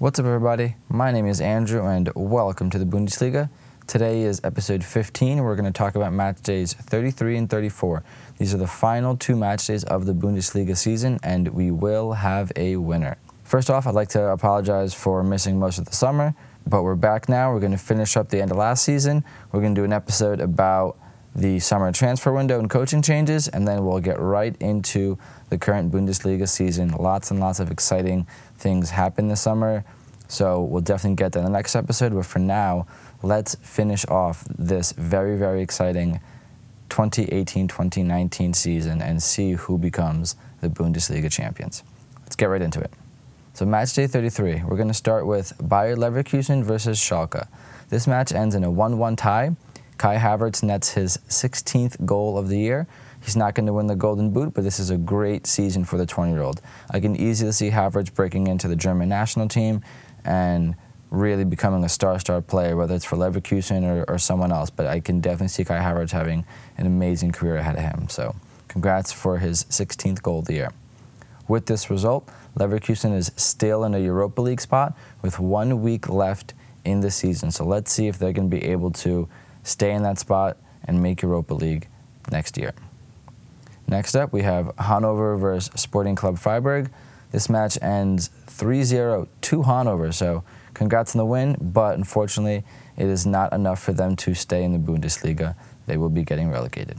What's 0.00 0.18
up, 0.18 0.24
everybody? 0.24 0.76
My 0.88 1.12
name 1.12 1.26
is 1.26 1.42
Andrew, 1.42 1.86
and 1.86 2.10
welcome 2.14 2.70
to 2.70 2.78
the 2.78 2.86
Bundesliga. 2.86 3.50
Today 3.86 4.22
is 4.22 4.40
episode 4.42 4.82
15. 4.82 5.42
We're 5.42 5.56
going 5.56 5.70
to 5.70 5.78
talk 5.78 5.94
about 5.94 6.14
match 6.14 6.40
days 6.40 6.72
33 6.72 7.36
and 7.36 7.50
34. 7.50 8.02
These 8.38 8.54
are 8.54 8.56
the 8.56 8.66
final 8.66 9.14
two 9.14 9.36
match 9.36 9.66
days 9.66 9.84
of 9.84 10.06
the 10.06 10.14
Bundesliga 10.14 10.74
season, 10.74 11.20
and 11.22 11.48
we 11.48 11.70
will 11.70 12.14
have 12.14 12.50
a 12.56 12.76
winner. 12.76 13.18
First 13.44 13.68
off, 13.68 13.86
I'd 13.86 13.94
like 13.94 14.08
to 14.10 14.28
apologize 14.28 14.94
for 14.94 15.22
missing 15.22 15.58
most 15.58 15.78
of 15.78 15.84
the 15.84 15.94
summer, 15.94 16.34
but 16.66 16.82
we're 16.82 16.94
back 16.94 17.28
now. 17.28 17.52
We're 17.52 17.60
going 17.60 17.72
to 17.72 17.76
finish 17.76 18.16
up 18.16 18.30
the 18.30 18.40
end 18.40 18.52
of 18.52 18.56
last 18.56 18.82
season. 18.82 19.22
We're 19.52 19.60
going 19.60 19.74
to 19.74 19.82
do 19.82 19.84
an 19.84 19.92
episode 19.92 20.40
about 20.40 20.96
the 21.34 21.58
summer 21.58 21.92
transfer 21.92 22.32
window 22.32 22.58
and 22.58 22.68
coaching 22.68 23.02
changes, 23.02 23.48
and 23.48 23.68
then 23.68 23.84
we'll 23.84 24.00
get 24.00 24.18
right 24.18 24.56
into 24.60 25.18
the 25.48 25.58
current 25.58 25.92
Bundesliga 25.92 26.48
season. 26.48 26.90
Lots 26.90 27.30
and 27.30 27.38
lots 27.38 27.60
of 27.60 27.70
exciting 27.70 28.26
things 28.60 28.90
happen 28.90 29.28
this 29.28 29.40
summer, 29.40 29.84
so 30.28 30.62
we'll 30.62 30.82
definitely 30.82 31.16
get 31.16 31.32
that 31.32 31.40
in 31.40 31.44
the 31.44 31.50
next 31.50 31.74
episode. 31.74 32.14
But 32.14 32.26
for 32.26 32.38
now, 32.38 32.86
let's 33.22 33.56
finish 33.56 34.06
off 34.06 34.44
this 34.44 34.92
very, 34.92 35.36
very 35.36 35.62
exciting 35.62 36.20
2018 36.90 37.68
2019 37.68 38.52
season 38.52 39.00
and 39.00 39.22
see 39.22 39.52
who 39.52 39.78
becomes 39.78 40.36
the 40.60 40.68
Bundesliga 40.68 41.30
champions. 41.30 41.82
Let's 42.22 42.36
get 42.36 42.46
right 42.46 42.62
into 42.62 42.80
it. 42.80 42.92
So, 43.54 43.66
match 43.66 43.94
day 43.94 44.06
33, 44.06 44.62
we're 44.64 44.76
going 44.76 44.88
to 44.88 44.94
start 44.94 45.26
with 45.26 45.52
Bayer 45.58 45.96
Leverkusen 45.96 46.62
versus 46.62 46.98
Schalke. 46.98 47.46
This 47.88 48.06
match 48.06 48.32
ends 48.32 48.54
in 48.54 48.62
a 48.64 48.70
1 48.70 48.98
1 48.98 49.16
tie. 49.16 49.56
Kai 49.98 50.16
Havertz 50.16 50.62
nets 50.62 50.92
his 50.92 51.18
16th 51.28 52.06
goal 52.06 52.38
of 52.38 52.48
the 52.48 52.58
year. 52.58 52.86
He's 53.20 53.36
not 53.36 53.54
going 53.54 53.66
to 53.66 53.72
win 53.72 53.86
the 53.86 53.96
Golden 53.96 54.30
Boot, 54.30 54.54
but 54.54 54.64
this 54.64 54.78
is 54.78 54.90
a 54.90 54.96
great 54.96 55.46
season 55.46 55.84
for 55.84 55.96
the 55.98 56.06
20 56.06 56.32
year 56.32 56.42
old. 56.42 56.60
I 56.90 57.00
can 57.00 57.14
easily 57.16 57.52
see 57.52 57.70
Havertz 57.70 58.12
breaking 58.12 58.46
into 58.46 58.66
the 58.68 58.76
German 58.76 59.08
national 59.08 59.48
team 59.48 59.82
and 60.24 60.74
really 61.10 61.44
becoming 61.44 61.84
a 61.84 61.88
star 61.88 62.18
star 62.18 62.40
player, 62.40 62.76
whether 62.76 62.94
it's 62.94 63.04
for 63.04 63.16
Leverkusen 63.16 63.84
or, 63.84 64.04
or 64.08 64.18
someone 64.18 64.52
else. 64.52 64.70
But 64.70 64.86
I 64.86 65.00
can 65.00 65.20
definitely 65.20 65.48
see 65.48 65.64
Kai 65.64 65.78
Havertz 65.78 66.12
having 66.12 66.44
an 66.78 66.86
amazing 66.86 67.32
career 67.32 67.56
ahead 67.56 67.76
of 67.76 67.82
him. 67.82 68.08
So, 68.08 68.34
congrats 68.68 69.12
for 69.12 69.38
his 69.38 69.64
16th 69.64 70.22
goal 70.22 70.40
of 70.40 70.46
the 70.46 70.54
year. 70.54 70.72
With 71.48 71.66
this 71.66 71.90
result, 71.90 72.30
Leverkusen 72.56 73.14
is 73.16 73.32
still 73.36 73.84
in 73.84 73.94
a 73.94 73.98
Europa 73.98 74.40
League 74.40 74.60
spot 74.60 74.96
with 75.20 75.40
one 75.40 75.82
week 75.82 76.08
left 76.08 76.54
in 76.84 77.00
the 77.00 77.10
season. 77.10 77.50
So 77.50 77.64
let's 77.64 77.92
see 77.92 78.06
if 78.06 78.18
they're 78.18 78.32
going 78.32 78.48
to 78.48 78.56
be 78.56 78.64
able 78.66 78.92
to 78.92 79.28
stay 79.62 79.92
in 79.92 80.02
that 80.04 80.18
spot 80.18 80.56
and 80.84 81.02
make 81.02 81.22
Europa 81.22 81.54
League 81.54 81.88
next 82.30 82.56
year. 82.56 82.72
Next 83.90 84.14
up, 84.14 84.32
we 84.32 84.42
have 84.42 84.70
Hanover 84.78 85.36
versus 85.36 85.72
Sporting 85.74 86.14
Club 86.14 86.38
Freiburg. 86.38 86.92
This 87.32 87.50
match 87.50 87.76
ends 87.82 88.30
3 88.46 88.84
0 88.84 89.26
to 89.40 89.62
Hanover, 89.62 90.12
so 90.12 90.44
congrats 90.74 91.16
on 91.16 91.18
the 91.18 91.24
win, 91.24 91.56
but 91.60 91.98
unfortunately, 91.98 92.62
it 92.96 93.06
is 93.08 93.26
not 93.26 93.52
enough 93.52 93.82
for 93.82 93.92
them 93.92 94.14
to 94.14 94.32
stay 94.32 94.62
in 94.62 94.72
the 94.72 94.78
Bundesliga. 94.78 95.56
They 95.88 95.96
will 95.96 96.08
be 96.08 96.22
getting 96.22 96.52
relegated. 96.52 96.98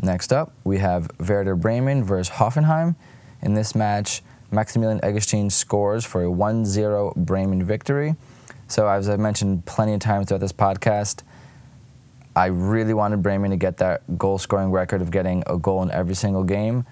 Next 0.00 0.32
up, 0.32 0.52
we 0.62 0.78
have 0.78 1.10
Werder 1.18 1.56
Bremen 1.56 2.04
versus 2.04 2.36
Hoffenheim. 2.36 2.94
In 3.42 3.54
this 3.54 3.74
match, 3.74 4.22
Maximilian 4.52 5.00
Eggestein 5.00 5.50
scores 5.50 6.04
for 6.04 6.22
a 6.22 6.30
1 6.30 6.64
0 6.64 7.14
Bremen 7.16 7.64
victory. 7.64 8.14
So, 8.68 8.86
as 8.86 9.08
I've 9.08 9.18
mentioned 9.18 9.66
plenty 9.66 9.94
of 9.94 9.98
times 9.98 10.28
throughout 10.28 10.42
this 10.42 10.52
podcast, 10.52 11.24
I 12.38 12.46
really 12.46 12.94
wanted 12.94 13.20
Bremen 13.20 13.50
to 13.50 13.56
get 13.56 13.78
that 13.78 14.16
goal 14.16 14.38
scoring 14.38 14.70
record 14.70 15.02
of 15.02 15.10
getting 15.10 15.42
a 15.48 15.58
goal 15.58 15.82
in 15.82 15.90
every 15.90 16.14
single 16.14 16.44
game. 16.44 16.86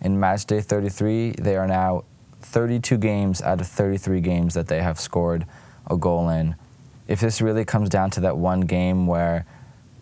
In 0.00 0.18
match 0.18 0.46
day 0.46 0.62
33, 0.62 1.32
they 1.32 1.54
are 1.56 1.66
now 1.66 2.04
32 2.40 2.96
games 2.96 3.42
out 3.42 3.60
of 3.60 3.66
33 3.66 4.22
games 4.22 4.54
that 4.54 4.68
they 4.68 4.80
have 4.80 4.98
scored 4.98 5.44
a 5.90 5.98
goal 5.98 6.30
in. 6.30 6.54
If 7.08 7.20
this 7.20 7.42
really 7.42 7.66
comes 7.66 7.90
down 7.90 8.10
to 8.12 8.20
that 8.20 8.38
one 8.38 8.62
game 8.62 9.06
where 9.06 9.44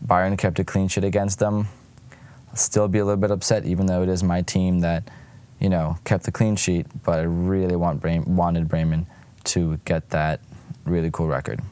Bayern 0.07 0.39
kept 0.39 0.61
a 0.61 0.65
clean 0.65 0.87
sheet 0.87 1.03
against 1.03 1.41
them, 1.41 1.67
I'll 2.51 2.55
still 2.55 2.87
be 2.87 3.01
a 3.01 3.05
little 3.05 3.21
bit 3.21 3.33
upset, 3.33 3.65
even 3.65 3.87
though 3.87 4.05
it 4.05 4.09
is 4.09 4.23
my 4.23 4.43
team 4.43 4.79
that, 4.83 5.11
you 5.59 5.69
know, 5.69 5.99
kept 6.05 6.23
the 6.23 6.31
clean 6.31 6.55
sheet. 6.55 6.87
But 7.03 7.19
I 7.19 7.23
really 7.23 7.75
want 7.75 8.01
Bremen, 8.01 8.37
wanted 8.37 8.69
Bremen 8.69 9.09
to 9.47 9.77
get 9.87 10.11
that 10.11 10.39
really 10.85 11.11
cool 11.11 11.27
record. 11.27 11.63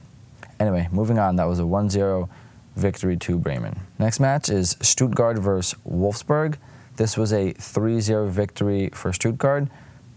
Anyway, 0.58 0.88
moving 0.90 1.20
on, 1.20 1.36
that 1.36 1.44
was 1.44 1.60
a 1.60 1.66
1 1.66 1.88
0 1.88 2.28
victory 2.76 3.16
to 3.18 3.38
Bremen. 3.38 3.80
Next 3.98 4.20
match 4.20 4.48
is 4.48 4.76
Stuttgart 4.80 5.38
versus 5.38 5.78
Wolfsburg. 5.88 6.56
This 6.96 7.16
was 7.16 7.32
a 7.32 7.52
3 7.52 8.00
0 8.00 8.28
victory 8.28 8.90
for 8.92 9.12
Stuttgart, 9.12 9.68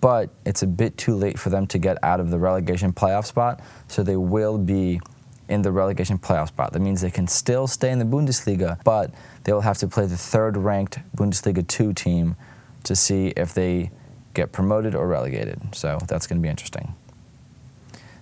but 0.02 0.30
it's 0.46 0.64
a 0.64 0.68
bit 0.68 0.98
too 0.98 1.16
late 1.16 1.40
for 1.40 1.50
them 1.50 1.68
to 1.68 1.78
get 1.78 1.98
out 2.04 2.20
of 2.20 2.32
the 2.32 2.38
relegation 2.38 2.94
playoff 2.94 3.26
spot, 3.26 3.62
so 3.88 4.04
they 4.04 4.18
will 4.18 4.58
be 4.58 5.00
in 5.48 5.62
the 5.62 5.72
relegation 5.72 6.18
playoff 6.18 6.48
spot. 6.48 6.74
That 6.74 6.80
means 6.80 7.02
they 7.02 7.12
can 7.12 7.28
still 7.28 7.68
stay 7.68 7.92
in 7.92 8.00
the 8.00 8.06
Bundesliga, 8.06 8.84
but 8.84 9.14
they 9.44 9.54
will 9.54 9.62
have 9.62 9.78
to 9.80 9.88
play 9.88 10.06
the 10.06 10.18
third 10.18 10.58
ranked 10.58 11.00
Bundesliga 11.16 11.66
2 11.68 11.94
team 11.94 12.36
to 12.84 12.96
see 12.96 13.28
if 13.38 13.54
they 13.54 13.92
get 14.34 14.52
promoted 14.52 14.96
or 14.96 15.08
relegated. 15.08 15.60
So 15.74 16.00
that's 16.08 16.28
going 16.28 16.40
to 16.40 16.44
be 16.44 16.50
interesting. 16.50 16.96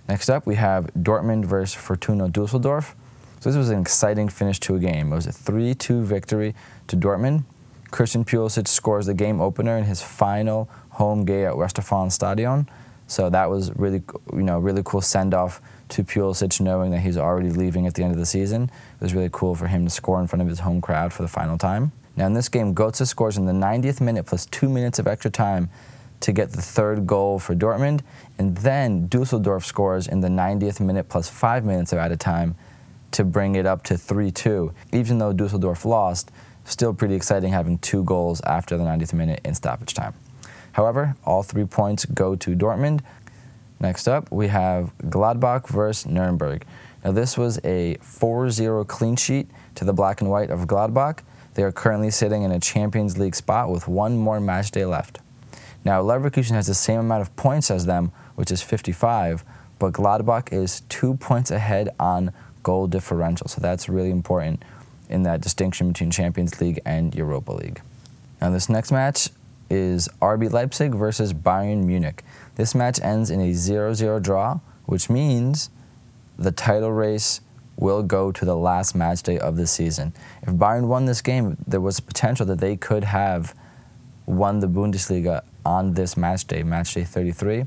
Next 0.08 0.28
up, 0.28 0.46
we 0.46 0.56
have 0.56 0.86
Dortmund 0.94 1.46
versus 1.46 1.74
Fortuna 1.74 2.28
Dusseldorf. 2.28 2.94
So 3.44 3.50
this 3.50 3.58
was 3.58 3.68
an 3.68 3.78
exciting 3.78 4.30
finish 4.30 4.58
to 4.60 4.76
a 4.76 4.78
game. 4.78 5.12
It 5.12 5.16
was 5.16 5.26
a 5.26 5.30
3-2 5.30 6.02
victory 6.02 6.54
to 6.86 6.96
Dortmund. 6.96 7.44
Christian 7.90 8.24
Pulisic 8.24 8.66
scores 8.66 9.04
the 9.04 9.12
game 9.12 9.38
opener 9.38 9.76
in 9.76 9.84
his 9.84 10.00
final 10.00 10.66
home 10.88 11.26
game 11.26 11.48
at 11.48 11.52
Westfalenstadion. 11.52 12.66
So 13.06 13.28
that 13.28 13.50
was 13.50 13.70
really, 13.76 14.02
you 14.32 14.44
know, 14.44 14.58
really 14.58 14.80
cool 14.82 15.02
send 15.02 15.34
off 15.34 15.60
to 15.90 16.02
Pulisic, 16.02 16.58
knowing 16.58 16.90
that 16.92 17.00
he's 17.00 17.18
already 17.18 17.50
leaving 17.50 17.86
at 17.86 17.92
the 17.92 18.02
end 18.02 18.12
of 18.12 18.18
the 18.18 18.24
season. 18.24 18.62
It 18.62 19.02
was 19.02 19.12
really 19.12 19.28
cool 19.30 19.54
for 19.54 19.66
him 19.66 19.84
to 19.84 19.90
score 19.90 20.18
in 20.22 20.26
front 20.26 20.40
of 20.40 20.48
his 20.48 20.60
home 20.60 20.80
crowd 20.80 21.12
for 21.12 21.20
the 21.20 21.28
final 21.28 21.58
time. 21.58 21.92
Now 22.16 22.24
in 22.24 22.32
this 22.32 22.48
game, 22.48 22.74
Götze 22.74 23.06
scores 23.06 23.36
in 23.36 23.44
the 23.44 23.52
90th 23.52 24.00
minute 24.00 24.24
plus 24.24 24.46
two 24.46 24.70
minutes 24.70 24.98
of 24.98 25.06
extra 25.06 25.30
time 25.30 25.68
to 26.20 26.32
get 26.32 26.52
the 26.52 26.62
third 26.62 27.06
goal 27.06 27.38
for 27.38 27.54
Dortmund, 27.54 28.00
and 28.38 28.56
then 28.56 29.06
Dusseldorf 29.08 29.66
scores 29.66 30.08
in 30.08 30.20
the 30.20 30.28
90th 30.28 30.80
minute 30.80 31.10
plus 31.10 31.28
five 31.28 31.62
minutes 31.62 31.92
of 31.92 31.98
added 31.98 32.20
time 32.20 32.54
to 33.14 33.24
bring 33.24 33.54
it 33.54 33.66
up 33.66 33.82
to 33.84 33.96
3 33.96 34.30
2. 34.30 34.72
Even 34.92 35.18
though 35.18 35.32
Dusseldorf 35.32 35.84
lost, 35.84 36.30
still 36.64 36.92
pretty 36.92 37.14
exciting 37.14 37.52
having 37.52 37.78
two 37.78 38.04
goals 38.04 38.40
after 38.42 38.76
the 38.76 38.84
90th 38.84 39.12
minute 39.12 39.40
in 39.44 39.54
stoppage 39.54 39.94
time. 39.94 40.14
However, 40.72 41.16
all 41.24 41.42
three 41.42 41.64
points 41.64 42.04
go 42.04 42.34
to 42.36 42.56
Dortmund. 42.56 43.00
Next 43.78 44.08
up, 44.08 44.30
we 44.32 44.48
have 44.48 44.92
Gladbach 44.98 45.68
versus 45.68 46.06
Nuremberg. 46.06 46.64
Now, 47.04 47.12
this 47.12 47.38
was 47.38 47.60
a 47.64 47.96
4 48.00 48.50
0 48.50 48.84
clean 48.84 49.16
sheet 49.16 49.48
to 49.76 49.84
the 49.84 49.92
black 49.92 50.20
and 50.20 50.30
white 50.30 50.50
of 50.50 50.66
Gladbach. 50.66 51.20
They 51.54 51.62
are 51.62 51.72
currently 51.72 52.10
sitting 52.10 52.42
in 52.42 52.50
a 52.50 52.58
Champions 52.58 53.18
League 53.18 53.36
spot 53.36 53.70
with 53.70 53.86
one 53.86 54.16
more 54.16 54.40
match 54.40 54.72
day 54.72 54.84
left. 54.84 55.20
Now, 55.84 56.02
Leverkusen 56.02 56.52
has 56.52 56.66
the 56.66 56.74
same 56.74 56.98
amount 56.98 57.22
of 57.22 57.36
points 57.36 57.70
as 57.70 57.86
them, 57.86 58.10
which 58.34 58.50
is 58.50 58.62
55, 58.62 59.44
but 59.78 59.92
Gladbach 59.92 60.52
is 60.52 60.80
two 60.88 61.14
points 61.14 61.50
ahead 61.50 61.90
on 62.00 62.32
goal 62.64 62.88
differential. 62.88 63.46
So 63.46 63.60
that's 63.60 63.88
really 63.88 64.10
important 64.10 64.64
in 65.08 65.22
that 65.22 65.40
distinction 65.40 65.88
between 65.88 66.10
Champions 66.10 66.60
League 66.60 66.80
and 66.84 67.14
Europa 67.14 67.52
League. 67.52 67.80
Now, 68.40 68.50
this 68.50 68.68
next 68.68 68.90
match 68.90 69.28
is 69.70 70.08
RB 70.20 70.52
Leipzig 70.52 70.94
versus 70.94 71.32
Bayern 71.32 71.84
Munich. 71.84 72.24
This 72.56 72.74
match 72.74 73.00
ends 73.00 73.30
in 73.30 73.40
a 73.40 73.52
0 73.52 73.94
0 73.94 74.18
draw, 74.18 74.58
which 74.86 75.08
means 75.08 75.70
the 76.36 76.52
title 76.52 76.92
race 76.92 77.40
will 77.76 78.02
go 78.02 78.30
to 78.30 78.44
the 78.44 78.56
last 78.56 78.94
match 78.94 79.22
day 79.22 79.38
of 79.38 79.56
the 79.56 79.66
season. 79.66 80.12
If 80.42 80.54
Bayern 80.54 80.86
won 80.86 81.06
this 81.06 81.22
game, 81.22 81.56
there 81.66 81.80
was 81.80 82.00
potential 82.00 82.46
that 82.46 82.58
they 82.58 82.76
could 82.76 83.04
have 83.04 83.54
won 84.26 84.60
the 84.60 84.68
Bundesliga 84.68 85.42
on 85.64 85.94
this 85.94 86.16
match 86.16 86.46
day, 86.46 86.62
match 86.62 86.94
day 86.94 87.04
33. 87.04 87.64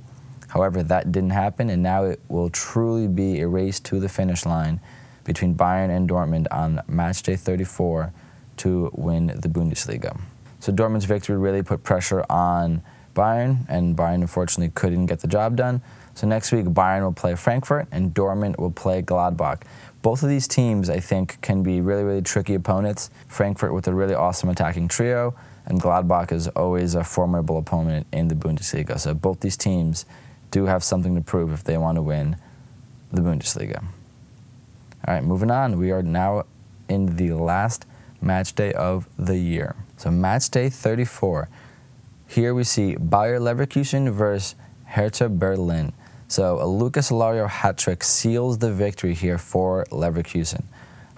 However, 0.47 0.83
that 0.83 1.11
didn't 1.11 1.31
happen, 1.31 1.69
and 1.69 1.83
now 1.83 2.05
it 2.05 2.19
will 2.27 2.49
truly 2.49 3.07
be 3.07 3.41
a 3.41 3.47
race 3.47 3.79
to 3.81 3.99
the 3.99 4.09
finish 4.09 4.45
line 4.45 4.79
between 5.23 5.55
Bayern 5.55 5.89
and 5.89 6.09
Dortmund 6.09 6.47
on 6.51 6.81
match 6.87 7.21
day 7.23 7.35
34 7.35 8.13
to 8.57 8.89
win 8.93 9.27
the 9.27 9.49
Bundesliga. 9.49 10.19
So 10.59 10.71
Dortmund's 10.71 11.05
victory 11.05 11.37
really 11.37 11.63
put 11.63 11.83
pressure 11.83 12.25
on 12.29 12.81
Bayern, 13.13 13.65
and 13.67 13.95
Bayern 13.95 14.21
unfortunately 14.21 14.71
couldn't 14.73 15.07
get 15.07 15.19
the 15.19 15.27
job 15.27 15.55
done. 15.55 15.81
So 16.13 16.25
next 16.25 16.51
week, 16.51 16.65
Bayern 16.65 17.03
will 17.03 17.13
play 17.13 17.35
Frankfurt, 17.35 17.87
and 17.91 18.13
Dortmund 18.13 18.57
will 18.57 18.71
play 18.71 19.01
Gladbach. 19.01 19.63
Both 20.01 20.23
of 20.23 20.29
these 20.29 20.47
teams, 20.47 20.89
I 20.89 20.99
think, 20.99 21.39
can 21.41 21.61
be 21.61 21.81
really, 21.81 22.03
really 22.03 22.21
tricky 22.21 22.55
opponents. 22.55 23.09
Frankfurt 23.27 23.73
with 23.73 23.87
a 23.87 23.93
really 23.93 24.15
awesome 24.15 24.49
attacking 24.49 24.87
trio, 24.87 25.35
and 25.65 25.81
Gladbach 25.81 26.31
is 26.31 26.47
always 26.49 26.95
a 26.95 27.03
formidable 27.03 27.57
opponent 27.57 28.07
in 28.11 28.29
the 28.29 28.35
Bundesliga. 28.35 28.99
So 28.99 29.13
both 29.13 29.41
these 29.41 29.57
teams 29.57 30.05
do 30.51 30.65
have 30.65 30.83
something 30.83 31.15
to 31.15 31.21
prove 31.21 31.51
if 31.51 31.63
they 31.63 31.77
want 31.77 31.97
to 31.97 32.01
win 32.01 32.37
the 33.11 33.21
Bundesliga. 33.21 33.83
All 35.07 35.13
right, 35.13 35.23
moving 35.23 35.51
on. 35.51 35.77
We 35.77 35.91
are 35.91 36.03
now 36.03 36.45
in 36.89 37.15
the 37.15 37.31
last 37.33 37.85
match 38.21 38.55
day 38.55 38.73
of 38.73 39.07
the 39.17 39.37
year. 39.37 39.75
So, 39.97 40.11
match 40.11 40.49
day 40.49 40.69
34. 40.69 41.49
Here 42.27 42.53
we 42.53 42.63
see 42.63 42.95
Bayer 42.95 43.39
Leverkusen 43.39 44.11
versus 44.11 44.55
Hertha 44.85 45.29
Berlin. 45.29 45.93
So 46.27 46.61
a 46.61 46.67
Lucas 46.67 47.09
Alario 47.09 47.47
hat 47.47 47.77
trick 47.77 48.03
seals 48.03 48.57
the 48.57 48.71
victory 48.71 49.13
here 49.13 49.37
for 49.37 49.85
Leverkusen. 49.91 50.65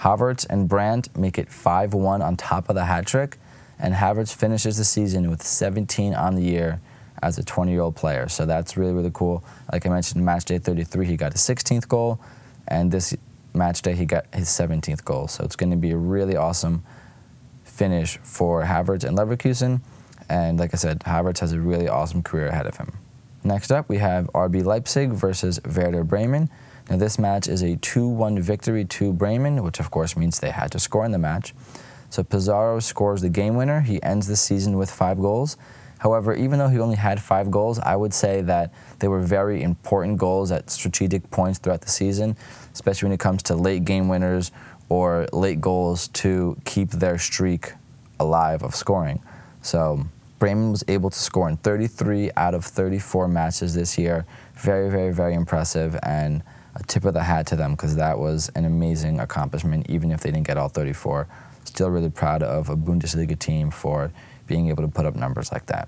Havertz 0.02 0.46
and 0.50 0.70
Brandt 0.70 1.16
make 1.18 1.40
it 1.40 1.50
5 1.50 1.94
1 1.96 2.22
on 2.22 2.38
top 2.38 2.70
of 2.70 2.76
the 2.76 2.86
hat 2.86 3.08
trick, 3.08 3.38
and 3.80 3.96
Havertz 3.96 4.34
finishes 4.34 4.78
the 4.78 4.86
season 4.86 5.30
with 5.30 5.42
17 5.42 6.14
on 6.14 6.36
the 6.36 6.44
year 6.44 6.80
as 7.22 7.38
a 7.38 7.44
20 7.44 7.72
year 7.72 7.82
old 7.82 7.96
player. 7.96 8.28
So 8.28 8.46
that's 8.46 8.78
really, 8.78 8.94
really 8.94 9.12
cool. 9.14 9.44
Like 9.72 9.86
I 9.86 9.90
mentioned, 9.90 10.24
match 10.24 10.46
day 10.46 10.58
33, 10.58 11.06
he 11.06 11.18
got 11.18 11.34
his 11.34 11.42
16th 11.42 11.88
goal, 11.88 12.20
and 12.68 12.92
this 12.92 13.16
match 13.54 13.82
day, 13.82 13.96
he 13.96 14.06
got 14.06 14.26
his 14.34 14.48
17th 14.48 15.04
goal. 15.04 15.28
So 15.28 15.44
it's 15.44 15.56
going 15.56 15.72
to 15.72 15.78
be 15.78 15.92
a 15.92 15.98
really 15.98 16.36
awesome 16.36 16.84
finish 17.64 18.18
for 18.24 18.64
Havertz 18.64 19.04
and 19.04 19.18
Leverkusen. 19.18 19.82
And 20.30 20.60
like 20.60 20.74
I 20.74 20.78
said, 20.78 21.00
Havertz 21.02 21.40
has 21.40 21.54
a 21.54 21.60
really 21.60 21.88
awesome 21.88 22.22
career 22.22 22.48
ahead 22.48 22.68
of 22.68 22.78
him. 22.78 22.98
Next 23.44 23.72
up, 23.72 23.90
we 23.90 23.98
have 23.98 24.30
RB 24.34 24.64
Leipzig 24.64 25.12
versus 25.12 25.60
Werder 25.64 26.04
Bremen. 26.04 26.50
Now, 26.90 26.98
this 26.98 27.18
match 27.18 27.48
is 27.48 27.62
a 27.62 27.78
2 27.78 28.08
1 28.08 28.42
victory 28.42 28.84
to 28.86 29.14
Bremen, 29.14 29.64
which 29.64 29.80
of 29.80 29.92
course 29.92 30.18
means 30.18 30.40
they 30.40 30.50
had 30.50 30.72
to 30.72 30.80
score 30.80 31.06
in 31.06 31.12
the 31.12 31.18
match. 31.18 31.54
So 32.10 32.24
Pizarro 32.24 32.80
scores 32.80 33.22
the 33.22 33.30
game 33.30 33.56
winner. 33.56 33.82
He 33.82 34.02
ends 34.02 34.28
the 34.28 34.36
season 34.36 34.78
with 34.78 34.90
five 34.90 35.20
goals. 35.20 35.58
However, 36.00 36.34
even 36.34 36.60
though 36.60 36.70
he 36.70 36.80
only 36.80 36.96
had 36.96 37.22
five 37.22 37.52
goals, 37.52 37.80
I 37.80 37.96
would 37.96 38.14
say 38.14 38.42
that 38.42 38.74
they 39.00 39.08
were 39.08 39.20
very 39.20 39.62
important 39.62 40.18
goals 40.18 40.52
at 40.52 40.70
strategic 40.70 41.30
points 41.30 41.60
throughout 41.60 41.82
the 41.82 41.90
season, 41.90 42.36
especially 42.74 43.08
when 43.08 43.14
it 43.14 43.20
comes 43.20 43.44
to 43.44 43.56
late 43.56 43.86
game 43.86 44.08
winners 44.08 44.52
or 44.88 45.28
late 45.32 45.62
goals 45.62 46.08
to 46.08 46.58
keep 46.66 46.90
their 46.92 47.18
streak 47.18 47.74
alive 48.20 48.64
of 48.64 48.76
scoring. 48.76 49.22
So 49.62 50.06
Bremen 50.40 50.72
was 50.72 50.84
able 50.88 51.10
to 51.10 51.20
score 51.20 51.50
in 51.50 51.58
33 51.58 52.32
out 52.38 52.54
of 52.54 52.64
34 52.66 53.28
matches 53.28 53.76
this 53.76 53.98
year. 53.98 54.26
Very, 54.56 54.90
very, 54.90 55.14
very 55.14 55.34
impressive, 55.34 55.98
and 56.04 56.44
a 56.76 56.84
tip 56.84 57.04
of 57.04 57.14
the 57.14 57.24
hat 57.24 57.46
to 57.48 57.56
them 57.56 57.72
because 57.72 57.96
that 57.98 58.18
was 58.18 58.50
an 58.56 58.66
amazing 58.66 59.20
accomplishment, 59.20 59.86
even 59.90 60.12
if 60.12 60.22
they 60.22 60.32
didn't 60.32 60.48
get 60.48 60.58
all 60.58 60.70
34. 60.70 61.28
Still 61.66 61.90
really 61.90 62.10
proud 62.10 62.42
of 62.42 62.70
a 62.70 62.76
Bundesliga 62.76 63.38
team 63.38 63.70
for 63.70 64.12
being 64.50 64.68
able 64.68 64.84
to 64.84 64.90
put 64.90 65.06
up 65.06 65.16
numbers 65.16 65.52
like 65.54 65.68
that. 65.68 65.88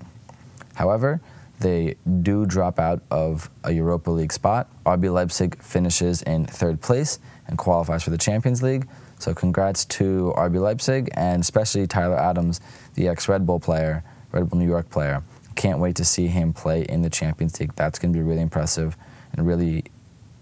However, 0.74 1.20
they 1.58 1.96
do 2.22 2.46
drop 2.46 2.78
out 2.78 3.02
of 3.10 3.50
a 3.64 3.72
Europa 3.72 4.10
League 4.10 4.32
spot. 4.32 4.68
RB 4.86 5.12
Leipzig 5.12 5.60
finishes 5.62 6.22
in 6.22 6.46
third 6.46 6.80
place 6.80 7.18
and 7.46 7.58
qualifies 7.58 8.02
for 8.02 8.10
the 8.10 8.18
Champions 8.18 8.62
League. 8.62 8.88
So 9.18 9.34
congrats 9.34 9.84
to 9.84 10.32
RB 10.36 10.60
Leipzig 10.60 11.10
and 11.14 11.42
especially 11.42 11.86
Tyler 11.86 12.18
Adams, 12.18 12.60
the 12.94 13.08
ex 13.08 13.28
Red 13.28 13.46
Bull 13.46 13.60
player, 13.60 14.02
Red 14.32 14.48
Bull 14.48 14.58
New 14.58 14.66
York 14.66 14.90
player. 14.90 15.22
Can't 15.54 15.78
wait 15.78 15.96
to 15.96 16.04
see 16.04 16.28
him 16.28 16.52
play 16.52 16.82
in 16.82 17.02
the 17.02 17.10
Champions 17.10 17.60
League. 17.60 17.74
That's 17.76 17.98
going 17.98 18.12
to 18.12 18.18
be 18.18 18.24
really 18.24 18.40
impressive 18.40 18.96
and 19.32 19.46
really 19.46 19.84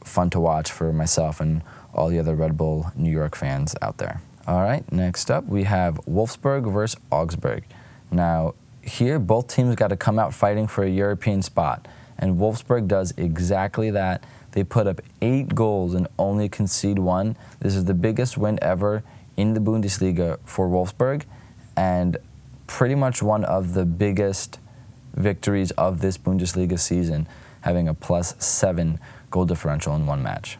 fun 0.05 0.31
to 0.31 0.41
watch 0.41 0.71
for 0.71 0.93
myself 0.93 1.41
and 1.41 1.63
all 1.93 2.09
the 2.09 2.19
other 2.19 2.35
Red 2.35 2.57
Bull 2.57 2.93
New 2.95 3.11
York 3.11 3.35
fans 3.35 3.75
out 3.83 3.99
there. 3.99 4.21
All 4.47 4.63
right, 4.63 4.91
next 4.91 5.31
up 5.31 5.47
we 5.47 5.65
have 5.65 5.97
Wolfsburg 6.07 6.73
versus 6.73 6.99
Augsburg. 7.11 7.65
Now, 8.11 8.55
here 8.83 9.19
both 9.19 9.49
teams 9.49 9.75
got 9.75 9.89
to 9.89 9.97
come 9.97 10.19
out 10.19 10.35
fighting 10.35 10.67
for 10.67 10.85
a 10.85 10.91
European 10.91 11.43
spot, 11.43 11.87
and 12.19 12.39
Wolfsburg 12.39 12.89
does 12.89 13.12
exactly 13.17 13.91
that. 13.91 14.25
They 14.53 14.65
put 14.65 14.87
up 14.87 15.01
eight 15.23 15.55
goals 15.55 15.95
and 15.95 16.09
only 16.19 16.49
concede 16.49 16.99
one. 16.99 17.37
This 17.61 17.77
is 17.77 17.85
the 17.85 17.95
biggest 17.95 18.37
win 18.37 18.59
ever 18.61 19.03
in 19.37 19.55
the 19.55 19.61
Bundesliga 19.61 20.39
for 20.45 20.69
Wolfsburg, 20.69 21.23
and 21.77 22.17
pretty 22.67 22.95
much 22.95 23.23
one 23.23 23.45
of 23.45 23.75
the 23.75 23.85
biggest 23.85 24.59
victories 25.15 25.71
of 25.73 26.01
this 26.01 26.19
Bundesliga 26.19 26.79
season, 26.79 27.29
having 27.62 27.89
a 27.89 27.95
plus 27.95 28.35
seven 28.45 28.99
goal 29.31 29.45
differential 29.45 29.95
in 29.95 30.07
one 30.07 30.23
match. 30.23 30.59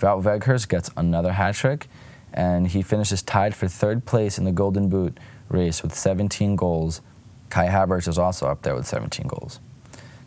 Wout 0.00 0.68
gets 0.68 0.90
another 0.96 1.32
hat 1.32 1.54
trick, 1.56 1.88
and 2.32 2.68
he 2.68 2.82
finishes 2.82 3.22
tied 3.22 3.54
for 3.54 3.66
third 3.66 4.04
place 4.04 4.38
in 4.38 4.44
the 4.44 4.52
Golden 4.52 4.88
Boot 4.88 5.18
race 5.48 5.82
with 5.82 5.94
17 5.94 6.56
goals. 6.56 7.00
Kai 7.50 7.68
Havertz 7.68 8.08
is 8.08 8.18
also 8.18 8.46
up 8.46 8.62
there 8.62 8.74
with 8.74 8.86
17 8.86 9.26
goals. 9.26 9.60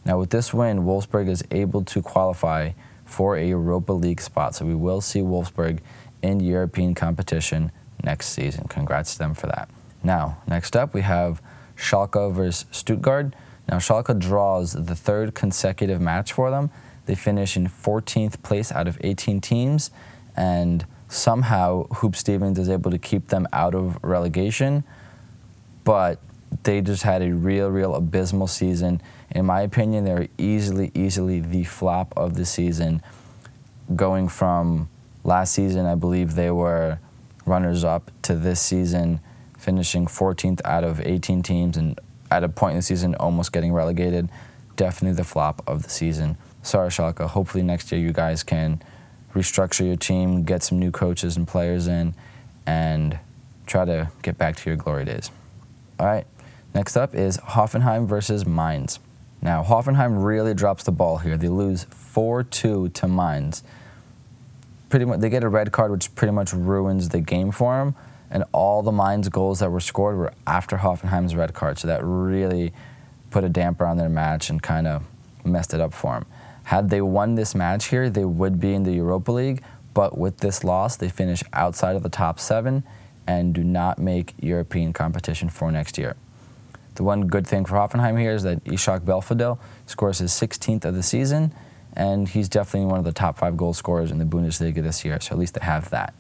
Now, 0.04 0.18
with 0.18 0.32
this 0.32 0.54
win, 0.54 0.80
Wolfsburg 0.80 1.30
is 1.30 1.44
able 1.52 1.84
to 1.86 2.02
qualify 2.02 2.72
for 3.06 3.38
a 3.38 3.48
Europa 3.48 3.94
League 3.94 4.22
spot. 4.22 4.56
So 4.56 4.66
we 4.66 4.74
will 4.74 5.02
see 5.02 5.20
Wolfsburg 5.20 5.80
in 6.22 6.40
European 6.40 6.96
competition 6.96 7.72
next 8.04 8.30
season. 8.30 8.68
Congrats 8.68 9.14
to 9.14 9.20
them 9.20 9.34
for 9.34 9.48
that. 9.48 9.70
Now, 10.04 10.42
next 10.48 10.76
up, 10.76 10.94
we 10.94 11.02
have 11.02 11.42
Schalke 11.76 12.34
versus 12.34 12.66
Stuttgart. 12.72 13.36
Now, 13.68 13.78
Schalke 13.78 14.18
draws 14.18 14.74
the 14.74 14.96
third 14.96 15.36
consecutive 15.36 16.02
match 16.02 16.34
for 16.34 16.50
them. 16.50 16.72
They 17.06 17.16
finish 17.16 17.56
in 17.56 17.68
14th 17.68 18.42
place 18.42 18.72
out 18.72 18.88
of 18.88 18.98
18 19.02 19.42
teams, 19.42 19.92
and 20.36 20.86
somehow 21.08 21.88
Huub 21.88 22.16
Stevens 22.16 22.58
is 22.58 22.70
able 22.70 22.90
to 22.92 22.98
keep 22.98 23.28
them 23.28 23.48
out 23.52 23.76
of 23.76 23.98
relegation 24.04 24.84
but 25.84 26.20
they 26.64 26.82
just 26.82 27.04
had 27.04 27.22
a 27.22 27.34
real, 27.34 27.70
real 27.70 27.96
abysmal 27.96 28.48
season. 28.48 29.02
In 29.32 29.46
my 29.46 29.62
opinion, 29.62 30.04
they're 30.06 30.28
easily, 30.38 30.92
easily 30.94 31.40
the 31.40 31.64
flop 31.64 32.14
of 32.16 32.36
the 32.36 32.46
season. 32.46 33.02
Going 33.96 34.28
from 34.28 34.90
last 35.24 35.54
season, 35.54 35.86
I 35.86 35.96
believe 35.96 36.36
they 36.36 36.52
were 36.52 37.00
runners 37.46 37.84
up 37.84 38.12
to 38.24 38.36
this 38.36 38.60
season, 38.60 39.20
finishing 39.58 40.06
14th 40.06 40.62
out 40.66 40.84
of 40.84 41.02
18 41.02 41.42
teams, 41.42 41.78
and 41.78 42.00
at 42.30 42.44
a 42.44 42.50
point 42.50 42.72
in 42.72 42.78
the 42.78 42.84
season, 42.84 43.16
almost 43.16 43.52
getting 43.52 43.74
relegated. 43.74 44.30
Definitely 44.76 45.18
the 45.18 45.24
flop 45.24 45.62
of 45.68 45.84
the 45.84 45.90
season. 45.90 46.38
Sorry, 46.64 46.90
Schalke. 46.90 47.28
Hopefully, 47.28 47.64
next 47.64 47.92
year 47.92 48.00
you 48.00 48.14
guys 48.14 48.44
can 48.44 48.82
restructure 49.34 49.86
your 49.86 49.96
team, 49.96 50.44
get 50.44 50.64
some 50.64 50.80
new 50.80 50.92
coaches 50.92 51.38
and 51.38 51.48
players 51.48 51.88
in, 51.88 52.14
and 52.66 53.20
try 53.66 53.86
to 53.86 54.12
get 54.22 54.38
back 54.38 54.56
to 54.58 54.70
your 54.70 54.78
glory 54.78 55.06
days. 55.06 55.32
All 56.02 56.08
right, 56.08 56.26
next 56.74 56.98
up 56.98 57.14
is 57.14 57.38
Hoffenheim 57.38 58.08
versus 58.08 58.44
Mainz. 58.44 58.98
Now, 59.40 59.64
Hoffenheim 59.64 60.26
really 60.26 60.56
drops 60.56 60.84
the 60.84 60.92
ball 60.92 61.18
here. 61.18 61.38
They 61.38 61.48
lose 61.48 61.84
4 61.84 62.42
2 62.42 62.90
to 62.90 63.08
Mainz. 63.08 63.62
Pretty 64.90 65.06
much, 65.06 65.20
they 65.20 65.30
get 65.30 65.44
a 65.44 65.48
red 65.48 65.72
card, 65.72 65.92
which 65.92 66.16
pretty 66.16 66.32
much 66.32 66.54
ruins 66.54 67.10
the 67.10 67.20
game 67.20 67.52
for 67.52 67.78
them. 67.78 67.94
And 68.32 68.46
all 68.52 68.82
the 68.82 68.92
Mainz 68.92 69.30
goals 69.30 69.60
that 69.60 69.70
were 69.70 69.80
scored 69.80 70.18
were 70.18 70.34
after 70.48 70.78
Hoffenheim's 70.78 71.36
red 71.36 71.54
card. 71.54 71.78
So 71.78 71.88
that 71.88 72.04
really 72.04 72.74
put 73.30 73.44
a 73.44 73.50
damper 73.50 73.86
on 73.86 73.98
their 73.98 74.10
match 74.10 74.50
and 74.50 74.60
kind 74.60 74.88
of 74.88 75.04
messed 75.46 75.72
it 75.72 75.82
up 75.82 75.94
for 75.94 76.16
them. 76.16 76.26
Had 76.64 76.90
they 76.90 77.02
won 77.02 77.36
this 77.36 77.54
match 77.54 77.90
here, 77.90 78.10
they 78.10 78.26
would 78.26 78.60
be 78.60 78.74
in 78.74 78.82
the 78.82 78.94
Europa 78.94 79.32
League. 79.32 79.62
But 79.94 80.18
with 80.18 80.40
this 80.40 80.64
loss, 80.64 80.96
they 80.96 81.10
finish 81.10 81.44
outside 81.54 81.96
of 81.96 82.02
the 82.02 82.10
top 82.10 82.40
seven 82.40 82.86
and 83.28 83.54
do 83.54 83.64
not 83.64 84.00
make 84.00 84.34
European 84.40 84.94
competition 84.94 85.50
for 85.50 85.72
next 85.72 85.98
year. 85.98 86.16
The 86.96 87.04
one 87.04 87.28
good 87.28 87.48
thing 87.48 87.66
for 87.66 87.76
Hoffenheim 87.76 88.20
here 88.20 88.34
is 88.34 88.44
that 88.44 88.64
Ishak 88.66 89.02
Belfodil 89.02 89.58
scores 89.86 90.20
his 90.20 90.32
16th 90.32 90.86
of 90.86 90.96
the 90.96 91.04
season, 91.04 91.54
and 91.94 92.28
he's 92.28 92.50
definitely 92.50 92.90
one 92.90 93.00
of 93.00 93.06
the 93.06 93.12
top 93.12 93.38
five 93.38 93.56
goal 93.58 93.74
scorers 93.74 94.12
in 94.12 94.18
the 94.18 94.26
Bundesliga 94.26 94.82
this 94.82 95.06
year, 95.06 95.20
so 95.20 95.34
at 95.34 95.40
least 95.40 95.54
they 95.54 95.66
have 95.66 95.90
that. 95.90 96.14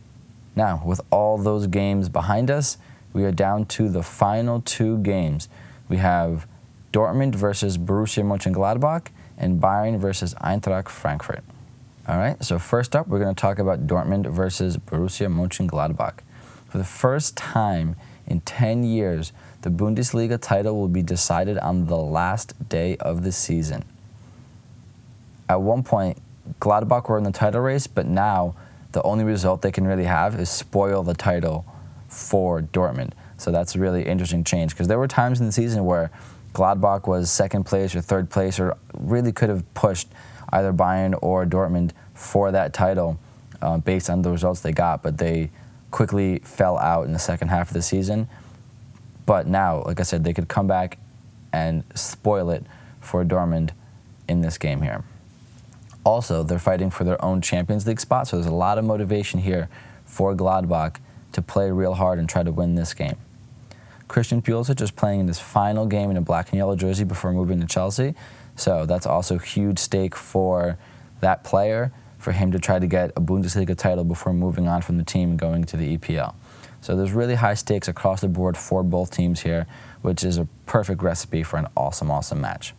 Now, 0.56 0.82
with 0.86 1.02
all 1.12 1.38
those 1.38 1.68
games 1.68 2.10
behind 2.10 2.50
us, 2.50 2.78
we 3.14 3.24
are 3.26 3.32
down 3.32 3.66
to 3.66 3.90
the 3.90 4.04
final 4.04 4.62
two 4.62 4.98
games. 5.00 5.50
We 5.90 5.98
have 5.98 6.48
Dortmund 6.94 7.36
versus 7.36 7.78
Borussia 7.78 8.24
Mönchengladbach 8.24 9.08
and 9.38 9.62
Bayern 9.62 9.98
versus 9.98 10.34
Eintracht 10.36 10.90
Frankfurt. 10.90 11.44
All 12.08 12.18
right, 12.18 12.42
so 12.44 12.60
first 12.60 12.96
up, 12.96 13.08
we're 13.08 13.20
going 13.20 13.34
to 13.34 13.40
talk 13.40 13.60
about 13.60 13.88
Dortmund 13.88 14.28
versus 14.28 14.78
Borussia 14.78 15.28
Mönchengladbach. 15.28 16.20
For 16.72 16.78
the 16.78 16.86
first 16.86 17.36
time 17.36 17.98
in 18.26 18.40
10 18.40 18.86
years, 18.86 19.34
the 19.62 19.70
Bundesliga 19.70 20.40
title 20.40 20.80
will 20.80 20.88
be 20.88 21.02
decided 21.02 21.58
on 21.58 21.88
the 21.88 21.98
last 21.98 22.70
day 22.70 22.96
of 22.96 23.24
the 23.24 23.34
season. 23.34 23.84
At 25.50 25.62
one 25.62 25.84
point, 25.84 26.18
Gladbach 26.62 27.10
were 27.10 27.18
in 27.18 27.26
the 27.26 27.32
title 27.32 27.60
race, 27.60 27.88
but 27.88 28.08
now 28.08 28.56
the 28.94 29.04
only 29.04 29.26
result 29.26 29.62
they 29.62 29.72
can 29.72 29.86
really 29.86 30.06
have 30.06 30.40
is 30.40 30.50
spoil 30.50 31.04
the 31.04 31.14
title 31.14 31.66
for 32.08 32.62
Dortmund. 32.62 33.12
So 33.36 33.52
that's 33.52 33.76
a 33.76 33.80
really 33.80 34.04
interesting 34.04 34.46
change 34.46 34.72
because 34.72 34.88
there 34.88 34.98
were 34.98 35.10
times 35.10 35.42
in 35.42 35.48
the 35.48 35.52
season 35.52 35.84
where 35.84 36.10
Gladbach 36.54 37.06
was 37.06 37.30
second 37.30 37.66
place 37.66 37.94
or 37.96 38.00
third 38.00 38.30
place 38.30 38.62
or 38.62 38.78
really 38.98 39.34
could 39.34 39.50
have 39.50 39.72
pushed 39.74 40.08
either 40.54 40.72
Bayern 40.72 41.20
or 41.22 41.46
Dortmund 41.46 41.92
for 42.14 42.50
that 42.54 42.74
title 42.74 43.20
uh, 43.62 43.78
based 43.78 44.10
on 44.10 44.22
the 44.22 44.32
results 44.32 44.62
they 44.62 44.72
got, 44.72 45.04
but 45.04 45.18
they 45.18 45.52
quickly 45.92 46.40
fell 46.40 46.78
out 46.78 47.06
in 47.06 47.14
the 47.14 47.20
second 47.20 47.50
half 47.50 47.68
of 47.70 47.74
the 47.74 47.82
season. 47.82 48.28
But 49.26 49.48
now, 49.48 49.84
like 49.84 50.00
I 50.00 50.04
said, 50.04 50.24
they 50.24 50.34
could 50.34 50.48
come 50.48 50.68
back 50.68 50.98
and 51.54 51.84
spoil 51.94 52.50
it 52.50 52.66
for 53.02 53.24
Dortmund 53.24 53.72
in 54.28 54.42
this 54.42 54.58
game 54.58 54.82
here. 54.82 55.04
Also, 56.04 56.44
they're 56.44 56.60
fighting 56.60 56.90
for 56.90 57.04
their 57.04 57.24
own 57.24 57.42
Champions 57.42 57.86
League 57.86 58.00
spot, 58.00 58.28
so 58.28 58.38
there's 58.38 58.48
a 58.48 58.54
lot 58.54 58.78
of 58.78 58.86
motivation 58.86 59.42
here 59.42 59.70
for 60.06 60.34
Gladbach 60.34 60.98
to 61.34 61.42
play 61.42 61.70
real 61.70 61.94
hard 61.94 62.18
and 62.18 62.28
try 62.28 62.42
to 62.42 62.52
win 62.52 62.76
this 62.76 62.94
game. 62.94 63.18
Christian 64.08 64.42
Pulisic 64.42 64.82
is 64.82 64.92
playing 64.92 65.22
in 65.22 65.28
his 65.28 65.40
final 65.40 65.86
game 65.86 66.10
in 66.10 66.18
a 66.18 66.22
black 66.22 66.50
and 66.50 66.58
yellow 66.58 66.76
jersey 66.76 67.04
before 67.04 67.32
moving 67.32 67.62
to 67.62 67.68
Chelsea, 67.68 68.16
so 68.56 68.86
that's 68.86 69.06
also 69.06 69.38
huge 69.38 69.80
stake 69.80 70.16
for 70.16 70.78
that 71.22 71.44
player 71.44 71.94
for 72.22 72.32
him 72.32 72.52
to 72.52 72.60
try 72.60 72.80
to 72.80 72.88
get 72.88 73.12
a 73.16 73.22
Bundesliga 73.22 73.76
title 73.76 74.04
before 74.04 74.34
moving 74.34 74.68
on 74.68 74.82
from 74.82 74.98
the 74.98 75.04
team 75.04 75.32
and 75.32 75.40
going 75.40 75.64
to 75.66 75.78
the 75.78 75.98
EPL. 75.98 76.36
So 76.82 76.96
there's 76.96 77.12
really 77.12 77.36
high 77.36 77.54
stakes 77.54 77.88
across 77.88 78.22
the 78.22 78.28
board 78.28 78.58
for 78.58 78.84
both 78.84 79.12
teams 79.12 79.42
here, 79.42 79.68
which 80.02 80.24
is 80.24 80.38
a 80.38 80.48
perfect 80.66 81.04
recipe 81.04 81.44
for 81.44 81.58
an 81.58 81.68
awesome, 81.78 82.10
awesome 82.10 82.42
match. 82.42 82.74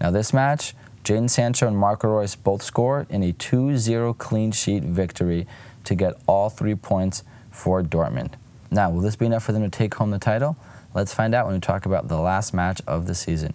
Now, 0.00 0.10
this 0.10 0.32
match, 0.32 0.74
Jadon 1.04 1.28
Sancho 1.28 1.66
and 1.66 1.76
Marco 1.76 2.08
Reus 2.08 2.36
both 2.36 2.62
score 2.62 3.06
in 3.10 3.22
a 3.22 3.32
2 3.32 3.76
0 3.76 4.14
clean 4.14 4.50
sheet 4.50 4.82
victory 4.82 5.46
to 5.84 5.94
get 5.94 6.14
all 6.26 6.48
three 6.48 6.74
points 6.74 7.22
for 7.50 7.82
Dortmund. 7.82 8.32
Now, 8.70 8.90
will 8.90 9.00
this 9.00 9.16
be 9.16 9.26
enough 9.26 9.44
for 9.44 9.52
them 9.52 9.62
to 9.62 9.68
take 9.68 9.94
home 9.94 10.10
the 10.10 10.18
title? 10.18 10.56
Let's 10.94 11.12
find 11.12 11.34
out 11.34 11.46
when 11.46 11.54
we 11.54 11.60
talk 11.60 11.86
about 11.86 12.08
the 12.08 12.18
last 12.18 12.54
match 12.54 12.80
of 12.86 13.06
the 13.06 13.14
season. 13.14 13.52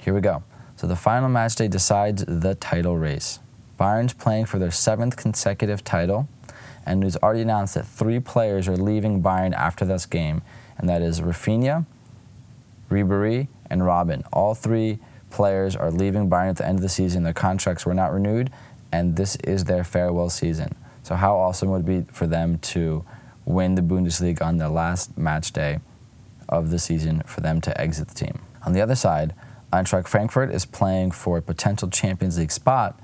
Here 0.00 0.12
we 0.12 0.20
go. 0.20 0.42
So, 0.76 0.86
the 0.86 0.96
final 0.96 1.28
match 1.28 1.56
day 1.56 1.68
decides 1.68 2.24
the 2.26 2.54
title 2.54 2.98
race. 2.98 3.38
Bayern's 3.80 4.12
playing 4.12 4.44
for 4.44 4.58
their 4.58 4.70
seventh 4.70 5.16
consecutive 5.16 5.82
title 5.82 6.28
and 6.86 7.04
it's 7.04 7.16
already 7.16 7.42
announced 7.42 7.74
that 7.74 7.86
three 7.86 8.20
players 8.20 8.68
are 8.68 8.76
leaving 8.76 9.22
Bayern 9.22 9.52
after 9.52 9.84
this 9.84 10.06
game, 10.06 10.42
and 10.78 10.88
that 10.88 11.02
is 11.02 11.20
Rafinha, 11.20 11.86
Ribery, 12.90 13.48
and 13.68 13.82
Robben. 13.82 14.26
All 14.32 14.54
three 14.54 14.98
players 15.30 15.76
are 15.76 15.90
leaving 15.90 16.28
Bayern 16.28 16.50
at 16.50 16.56
the 16.56 16.66
end 16.66 16.78
of 16.78 16.82
the 16.82 16.88
season. 16.88 17.22
Their 17.22 17.32
contracts 17.32 17.86
were 17.86 17.94
not 17.94 18.12
renewed, 18.12 18.50
and 18.90 19.16
this 19.16 19.36
is 19.36 19.64
their 19.64 19.84
farewell 19.84 20.30
season. 20.30 20.74
So 21.02 21.14
how 21.14 21.36
awesome 21.36 21.70
would 21.70 21.88
it 21.88 22.06
be 22.06 22.12
for 22.12 22.26
them 22.26 22.58
to 22.58 23.04
win 23.44 23.74
the 23.74 23.82
Bundesliga 23.82 24.42
on 24.42 24.58
their 24.58 24.68
last 24.68 25.16
match 25.16 25.52
day 25.52 25.80
of 26.48 26.70
the 26.70 26.78
season 26.78 27.22
for 27.26 27.40
them 27.40 27.60
to 27.60 27.80
exit 27.80 28.08
the 28.08 28.14
team? 28.14 28.40
On 28.66 28.72
the 28.72 28.80
other 28.80 28.96
side, 28.96 29.34
Eintracht 29.72 30.08
Frankfurt 30.08 30.50
is 30.50 30.66
playing 30.66 31.12
for 31.12 31.38
a 31.38 31.42
potential 31.42 31.88
Champions 31.88 32.38
League 32.38 32.50
spot, 32.50 32.98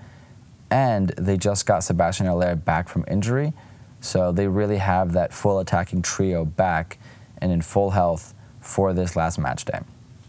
and 0.71 1.11
they 1.11 1.37
just 1.37 1.67
got 1.67 1.85
Sebastian 1.85 2.27
Haller 2.27 2.57
back 2.57 2.89
from 2.89 3.05
injury. 3.09 3.53
So 4.01 4.33
they 4.33 4.49
really 4.49 4.79
have 4.79 5.13
that 5.13 5.33
full 5.33 5.59
attacking 5.59 6.03
trio 6.03 6.45
back 6.45 6.99
and 7.39 7.53
in 7.53 7.63
full 7.63 7.91
health 7.91 8.35
for 8.61 8.93
this 8.93 9.17
last 9.17 9.39
match 9.39 9.65
day. 9.65 9.81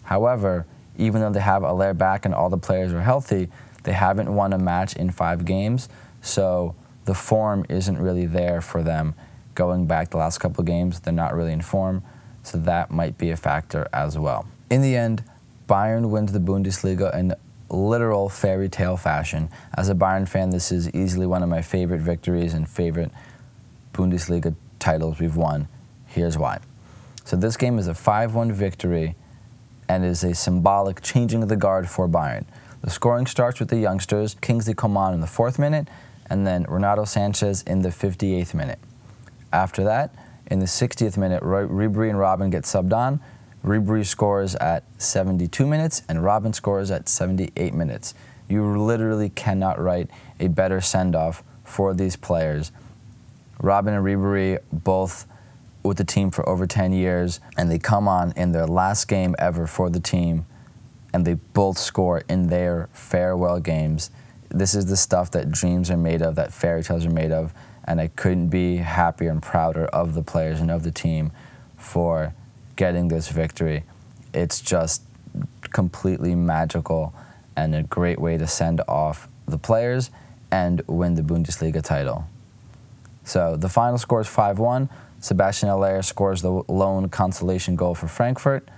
However, 0.04 0.66
even 0.98 1.22
though 1.22 1.32
they 1.32 1.42
have 1.42 1.64
Haller 1.64 1.94
back 1.94 2.26
and 2.26 2.34
all 2.34 2.50
the 2.50 2.58
players 2.58 2.94
are 2.94 3.02
healthy, 3.02 3.50
they 3.84 3.94
haven't 3.94 4.34
won 4.34 4.54
a 4.54 4.58
match 4.58 4.96
in 4.96 5.12
five 5.12 5.46
games. 5.46 5.90
So 6.22 6.76
the 7.06 7.14
form 7.14 7.66
isn't 7.70 7.98
really 7.98 8.26
there 8.26 8.62
for 8.62 8.84
them 8.84 9.16
going 9.56 9.86
back 9.86 10.10
the 10.10 10.18
last 10.18 10.40
couple 10.40 10.64
games. 10.64 11.00
They're 11.00 11.14
not 11.14 11.36
really 11.36 11.54
in 11.54 11.62
form. 11.62 12.04
So 12.44 12.58
that 12.60 12.92
might 12.92 13.18
be 13.18 13.32
a 13.32 13.38
factor 13.38 13.88
as 13.92 14.18
well. 14.18 14.48
In 14.70 14.82
the 14.82 14.96
end, 14.96 15.24
Bayern 15.68 16.10
wins 16.10 16.32
the 16.32 16.40
Bundesliga 16.40 17.14
in 17.14 17.34
literal 17.70 18.30
fairy 18.30 18.70
tale 18.70 18.98
fashion. 18.98 19.50
As 19.76 19.90
a 19.90 19.96
Bayern 19.96 20.28
fan, 20.28 20.50
this 20.52 20.72
is 20.72 20.90
easily 20.92 21.26
one 21.26 21.44
of 21.44 21.50
my 21.50 21.62
favorite 21.62 22.02
victories 22.02 22.54
and 22.54 22.68
favorite 22.70 23.12
Bundesliga 23.94 24.56
titles 24.80 25.20
we've 25.20 25.36
won. 25.36 25.68
Here's 26.06 26.38
why. 26.38 26.60
So 27.26 27.36
this 27.36 27.58
game 27.58 27.78
is 27.78 27.88
a 27.88 27.94
5-1 27.94 28.52
victory 28.52 29.16
and 29.90 30.06
is 30.06 30.24
a 30.24 30.34
symbolic 30.34 31.02
changing 31.02 31.44
of 31.44 31.50
the 31.50 31.56
guard 31.56 31.90
for 31.90 32.08
Bayern. 32.08 32.46
The 32.82 32.90
scoring 32.90 33.26
starts 33.26 33.60
with 33.60 33.70
the 33.70 33.78
youngsters, 33.78 34.36
Kingsley 34.36 34.74
Coman 34.74 35.14
in 35.14 35.22
the 35.22 35.28
fourth 35.28 35.58
minute, 35.60 35.88
and 36.30 36.46
then 36.46 36.64
Renato 36.70 37.04
Sanches 37.04 37.68
in 37.68 37.82
the 37.82 37.90
58th 37.90 38.54
minute. 38.54 38.80
After 39.52 39.84
that, 39.84 40.14
in 40.50 40.60
the 40.60 40.66
60th 40.66 41.18
minute, 41.18 41.44
Ribery 41.44 42.10
and 42.10 42.20
Robben 42.20 42.52
get 42.52 42.64
subbed 42.64 42.94
on. 42.94 43.20
Ribery 43.68 44.06
scores 44.06 44.56
at 44.56 44.84
72 44.98 45.66
minutes, 45.66 46.02
and 46.08 46.20
Robben 46.20 46.56
scores 46.56 46.90
at 46.90 47.10
78 47.10 47.74
minutes. 47.74 48.14
You 48.48 48.78
literally 48.78 49.30
cannot 49.30 49.80
write 49.80 50.10
a 50.40 50.48
better 50.48 50.82
send 50.82 51.16
off 51.16 51.44
for 51.64 51.94
these 51.94 52.16
players 52.16 52.72
Robben 53.62 53.90
and 53.90 54.06
Ribery 54.06 54.60
both 54.72 55.26
with 55.84 55.98
the 55.98 56.04
team 56.04 56.32
for 56.32 56.48
over 56.48 56.68
10 56.68 56.94
years, 56.94 57.40
and 57.58 57.72
they 57.72 57.80
come 57.80 58.08
on 58.08 58.34
in 58.36 58.52
their 58.52 58.68
last 58.68 59.08
game 59.08 59.36
ever 59.40 59.68
for 59.68 59.90
the 59.90 60.00
team, 60.00 60.46
and 61.14 61.26
they 61.26 61.34
both 61.34 61.78
score 61.78 62.24
in 62.30 62.48
their 62.48 62.90
farewell 62.92 63.60
games. 63.60 64.12
This 64.50 64.76
is 64.76 64.86
the 64.88 64.98
stuff 64.98 65.32
that 65.32 65.52
dreams 65.52 65.90
are 65.90 65.98
made 65.98 66.22
of, 66.22 66.36
that 66.36 66.54
fairy 66.54 66.84
tales 66.84 67.06
are 67.06 67.12
made 67.12 67.32
of, 67.32 67.54
and 67.86 68.02
I 68.02 68.10
couldn't 68.10 68.50
be 68.50 68.78
happier 68.78 69.32
and 69.32 69.42
prouder 69.42 69.86
of 69.86 70.14
the 70.14 70.24
players 70.24 70.60
and 70.60 70.70
of 70.70 70.84
the 70.84 70.92
team 70.92 71.32
for 71.78 72.34
getting 72.78 73.10
this 73.10 73.28
victory. 73.28 73.84
It's 74.34 74.62
just 74.62 75.04
completely 75.74 76.36
magical 76.36 77.14
and 77.56 77.76
a 77.76 77.84
great 77.84 78.20
way 78.20 78.38
to 78.38 78.48
send 78.48 78.82
off 78.88 79.28
the 79.46 79.58
players 79.58 80.10
and 80.52 80.82
win 80.88 81.16
the 81.16 81.22
Bundesliga 81.22 81.84
title. 81.84 82.26
So 83.26 83.58
the 83.58 83.68
final 83.68 83.98
score 83.98 84.22
is 84.22 84.28
5 84.28 84.60
1. 84.60 84.90
Sebastian 85.20 85.70
Haller 85.70 86.02
scores 86.02 86.42
the 86.42 86.64
lone 86.68 87.10
consolation 87.10 87.76
goal 87.76 87.96
for 87.96 88.08
Frankfurt. 88.08 88.70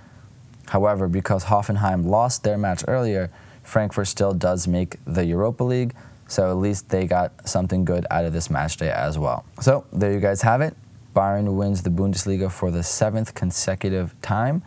However, 0.68 1.06
because 1.06 1.44
Hoffenheim 1.44 2.06
lost 2.06 2.42
their 2.42 2.56
match 2.56 2.82
earlier, 2.88 3.30
Frankfurt 3.62 4.08
still 4.08 4.32
does 4.32 4.66
make 4.66 4.96
the 5.04 5.24
Europa 5.24 5.62
League, 5.62 5.94
so 6.26 6.50
at 6.50 6.56
least 6.56 6.88
they 6.88 7.06
got 7.06 7.48
something 7.48 7.84
good 7.84 8.06
out 8.10 8.24
of 8.24 8.32
this 8.32 8.50
match 8.50 8.76
day 8.76 8.90
as 8.90 9.18
well. 9.18 9.44
So 9.60 9.84
there 9.92 10.12
you 10.12 10.20
guys 10.20 10.42
have 10.42 10.60
it. 10.60 10.74
Bayern 11.14 11.56
wins 11.56 11.82
the 11.82 11.90
Bundesliga 11.90 12.50
for 12.50 12.70
the 12.70 12.84
seventh 12.84 13.34
consecutive 13.34 14.14
time, 14.22 14.62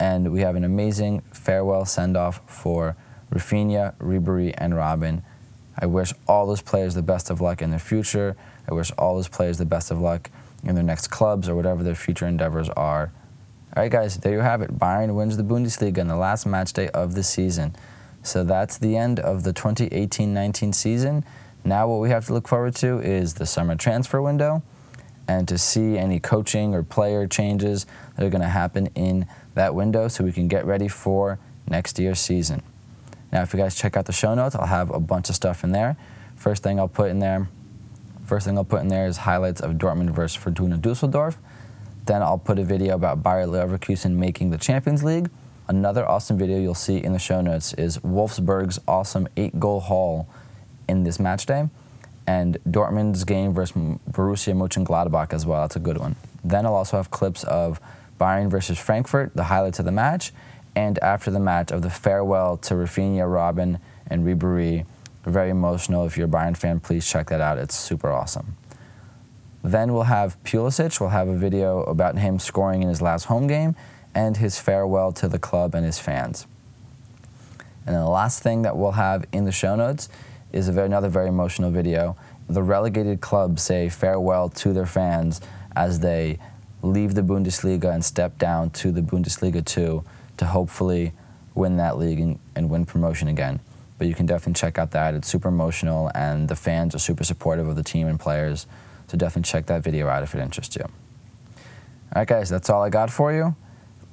and 0.00 0.32
we 0.32 0.40
have 0.40 0.56
an 0.56 0.64
amazing 0.64 1.20
farewell 1.32 1.84
send 1.84 2.16
off 2.16 2.40
for 2.46 2.96
Rafinha, 3.30 3.94
Ribery, 3.96 4.54
and 4.56 4.72
Robben. 4.72 5.22
I 5.78 5.86
wish 5.86 6.14
all 6.26 6.46
those 6.46 6.62
players 6.62 6.94
the 6.94 7.02
best 7.02 7.28
of 7.28 7.42
luck 7.42 7.60
in 7.60 7.70
their 7.70 7.78
future. 7.78 8.34
I 8.66 8.72
wish 8.72 8.92
all 8.96 9.16
those 9.16 9.28
players 9.28 9.58
the 9.58 9.66
best 9.66 9.90
of 9.90 10.00
luck 10.00 10.30
in 10.62 10.74
their 10.74 10.84
next 10.84 11.08
clubs 11.08 11.48
or 11.48 11.54
whatever 11.54 11.82
their 11.82 11.94
future 11.94 12.26
endeavors 12.26 12.70
are. 12.70 13.12
All 13.76 13.82
right, 13.82 13.92
guys, 13.92 14.16
there 14.16 14.32
you 14.32 14.40
have 14.40 14.62
it. 14.62 14.78
Bayern 14.78 15.14
wins 15.14 15.36
the 15.36 15.42
Bundesliga 15.42 15.98
in 15.98 16.08
the 16.08 16.16
last 16.16 16.46
match 16.46 16.72
day 16.72 16.88
of 16.90 17.14
the 17.14 17.22
season. 17.22 17.76
So 18.22 18.42
that's 18.42 18.78
the 18.78 18.96
end 18.96 19.20
of 19.20 19.42
the 19.42 19.52
2018 19.52 20.32
19 20.32 20.72
season. 20.72 21.24
Now, 21.62 21.88
what 21.88 22.00
we 22.00 22.08
have 22.08 22.24
to 22.26 22.32
look 22.32 22.48
forward 22.48 22.74
to 22.76 23.00
is 23.00 23.34
the 23.34 23.44
summer 23.44 23.76
transfer 23.76 24.22
window 24.22 24.62
and 25.26 25.48
to 25.48 25.58
see 25.58 25.96
any 25.96 26.20
coaching 26.20 26.74
or 26.74 26.82
player 26.82 27.26
changes 27.26 27.86
that 28.16 28.24
are 28.24 28.30
going 28.30 28.42
to 28.42 28.48
happen 28.48 28.88
in 28.94 29.26
that 29.54 29.74
window 29.74 30.08
so 30.08 30.24
we 30.24 30.32
can 30.32 30.48
get 30.48 30.64
ready 30.66 30.88
for 30.88 31.38
next 31.68 31.98
year's 31.98 32.18
season. 32.18 32.62
Now, 33.32 33.42
if 33.42 33.52
you 33.52 33.58
guys 33.58 33.74
check 33.74 33.96
out 33.96 34.06
the 34.06 34.12
show 34.12 34.34
notes, 34.34 34.54
I'll 34.54 34.66
have 34.66 34.90
a 34.90 35.00
bunch 35.00 35.28
of 35.28 35.34
stuff 35.34 35.64
in 35.64 35.72
there. 35.72 35.96
First 36.36 36.62
thing 36.62 36.78
I'll 36.78 36.88
put 36.88 37.10
in 37.10 37.20
there 37.20 37.48
First 38.24 38.46
thing 38.46 38.56
I'll 38.56 38.64
put 38.64 38.80
in 38.80 38.88
there 38.88 39.06
is 39.06 39.18
highlights 39.18 39.60
of 39.60 39.72
Dortmund 39.72 40.10
versus 40.10 40.34
Fortuna 40.36 40.78
Dusseldorf. 40.78 41.38
Then 42.06 42.22
I'll 42.22 42.38
put 42.38 42.58
a 42.58 42.64
video 42.64 42.94
about 42.94 43.22
Bayer 43.22 43.46
Leverkusen 43.46 44.12
making 44.12 44.50
the 44.50 44.56
Champions 44.56 45.04
League. 45.04 45.28
Another 45.68 46.08
awesome 46.08 46.38
video 46.38 46.58
you'll 46.58 46.74
see 46.74 46.96
in 46.96 47.12
the 47.12 47.18
show 47.18 47.42
notes 47.42 47.74
is 47.74 47.98
Wolfsburg's 47.98 48.78
awesome 48.88 49.28
eight 49.36 49.60
goal 49.60 49.80
haul 49.80 50.26
in 50.88 51.04
this 51.04 51.20
match 51.20 51.44
day, 51.44 51.68
and 52.26 52.58
Dortmund's 52.68 53.24
game 53.24 53.52
versus 53.52 53.76
Borussia 54.10 54.54
Mönchengladbach 54.54 55.32
as 55.32 55.44
well. 55.44 55.62
That's 55.62 55.76
a 55.76 55.80
good 55.80 55.98
one. 55.98 56.16
Then 56.42 56.66
I'll 56.66 56.74
also 56.74 56.96
have 56.96 57.10
clips 57.10 57.44
of 57.44 57.80
Bayern 58.20 58.50
versus 58.50 58.78
Frankfurt, 58.78 59.34
the 59.34 59.44
highlights 59.44 59.78
of 59.78 59.84
the 59.84 59.92
match, 59.92 60.32
and 60.74 60.98
after 61.00 61.30
the 61.30 61.40
match 61.40 61.70
of 61.70 61.82
the 61.82 61.90
farewell 61.90 62.56
to 62.58 62.74
Rafinha, 62.74 63.26
Robben, 63.26 63.80
and 64.06 64.26
Ribery 64.26 64.86
very 65.30 65.50
emotional. 65.50 66.04
If 66.06 66.16
you're 66.16 66.26
a 66.26 66.30
Bayern 66.30 66.56
fan, 66.56 66.80
please 66.80 67.08
check 67.08 67.28
that 67.28 67.40
out. 67.40 67.58
It's 67.58 67.74
super 67.74 68.10
awesome. 68.10 68.56
Then 69.62 69.92
we'll 69.94 70.04
have 70.04 70.42
Pulisic. 70.44 71.00
We'll 71.00 71.10
have 71.10 71.28
a 71.28 71.36
video 71.36 71.82
about 71.84 72.18
him 72.18 72.38
scoring 72.38 72.82
in 72.82 72.88
his 72.88 73.00
last 73.00 73.24
home 73.24 73.46
game 73.46 73.74
and 74.14 74.36
his 74.36 74.60
farewell 74.60 75.12
to 75.12 75.28
the 75.28 75.38
club 75.38 75.74
and 75.74 75.84
his 75.84 75.98
fans. 75.98 76.46
And 77.86 77.94
then 77.94 78.02
the 78.02 78.10
last 78.10 78.42
thing 78.42 78.62
that 78.62 78.76
we'll 78.76 78.92
have 78.92 79.24
in 79.32 79.44
the 79.44 79.52
show 79.52 79.76
notes 79.76 80.08
is 80.54 80.68
very, 80.68 80.86
another 80.86 81.08
very 81.08 81.28
emotional 81.28 81.70
video. 81.70 82.16
The 82.48 82.62
relegated 82.62 83.20
clubs 83.20 83.62
say 83.62 83.88
farewell 83.88 84.48
to 84.50 84.72
their 84.72 84.86
fans 84.86 85.40
as 85.76 86.00
they 86.00 86.38
leave 86.82 87.14
the 87.14 87.22
Bundesliga 87.22 87.92
and 87.92 88.04
step 88.04 88.38
down 88.38 88.70
to 88.70 88.92
the 88.92 89.00
Bundesliga 89.00 89.64
2 89.64 90.04
to 90.36 90.46
hopefully 90.46 91.12
win 91.54 91.76
that 91.76 91.98
league 91.98 92.20
and, 92.20 92.38
and 92.54 92.70
win 92.70 92.84
promotion 92.86 93.28
again 93.28 93.60
but 93.98 94.08
you 94.08 94.14
can 94.14 94.26
definitely 94.26 94.58
check 94.58 94.78
out 94.78 94.90
that. 94.90 95.14
It's 95.14 95.28
super 95.28 95.48
emotional, 95.48 96.10
and 96.14 96.48
the 96.48 96.56
fans 96.56 96.94
are 96.94 96.98
super 96.98 97.24
supportive 97.24 97.68
of 97.68 97.76
the 97.76 97.82
team 97.82 98.08
and 98.08 98.18
players. 98.18 98.66
So 99.06 99.16
definitely 99.16 99.50
check 99.50 99.66
that 99.66 99.82
video 99.82 100.08
out 100.08 100.22
if 100.22 100.34
it 100.34 100.40
interests 100.40 100.76
you. 100.76 100.84
All 100.84 100.92
right, 102.16 102.28
guys, 102.28 102.48
that's 102.48 102.70
all 102.70 102.82
I 102.82 102.90
got 102.90 103.10
for 103.10 103.32
you. 103.32 103.54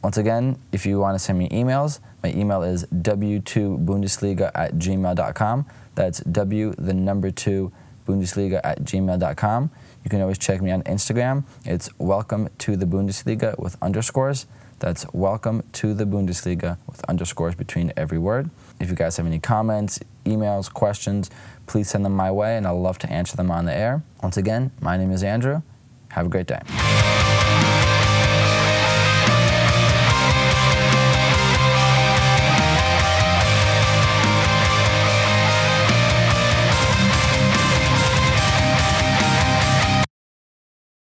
Once 0.03 0.17
again, 0.17 0.58
if 0.72 0.86
you 0.86 1.00
want 1.00 1.15
to 1.15 1.20
send 1.20 1.38
me 1.38 1.48
emails, 1.50 2.00
my 2.24 2.31
email 2.34 2.63
is 2.63 2.86
w2bundesliga 2.86 4.51
at 4.55 4.75
gmail.com. 4.75 5.65
That's 5.96 6.20
w, 6.22 6.74
the 6.77 6.93
number 6.93 7.29
two, 7.29 7.72
Bundesliga 8.08 8.60
at 8.63 8.84
gmail.com. 8.84 9.72
You 10.03 10.10
can 10.10 10.22
always 10.22 10.38
check 10.38 10.62
me 10.62 10.72
on 10.72 10.84
Instagram. 10.84 11.43
It's 11.65 11.89
welcome 12.00 12.50
to 12.60 12.75
the 12.75 12.86
Bundesliga 12.86 13.58
with 13.60 13.77
underscores. 13.81 14.48
That's 14.79 15.05
welcome 15.13 15.63
to 15.74 15.93
the 15.93 16.05
Bundesliga 16.05 16.77
with 16.88 17.03
underscores 17.05 17.53
between 17.53 17.93
every 17.96 18.17
word. 18.17 18.50
If 18.79 18.89
you 18.89 18.96
guys 18.96 19.17
have 19.17 19.27
any 19.27 19.39
comments, 19.39 20.00
emails, 20.25 20.74
questions, 20.74 21.29
please 21.67 21.89
send 21.89 22.03
them 22.03 22.15
my 22.15 22.31
way 22.31 22.58
and 22.58 22.65
I'll 22.65 22.81
love 22.81 22.98
to 23.00 23.12
answer 23.12 23.38
them 23.38 23.51
on 23.51 23.65
the 23.65 23.75
air. 23.75 24.01
Once 24.24 24.38
again, 24.38 24.72
my 24.81 24.98
name 24.98 25.12
is 25.12 25.24
Andrew. 25.24 25.62
Have 26.10 26.25
a 26.25 26.29
great 26.29 26.48
day. 26.48 26.62